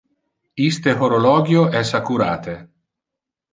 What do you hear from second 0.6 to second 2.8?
Iste horologio es accurate.